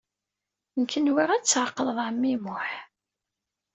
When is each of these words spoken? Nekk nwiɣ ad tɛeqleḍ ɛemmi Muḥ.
Nekk 0.79 0.93
nwiɣ 0.99 1.29
ad 1.31 1.43
tɛeqleḍ 1.45 1.97
ɛemmi 2.05 2.35
Muḥ. 2.43 2.69